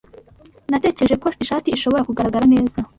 Natekereje 0.71 1.15
ko 1.23 1.27
ishati 1.43 1.67
ishobora 1.69 2.05
kugaragara 2.07 2.45
neza. 2.53 2.77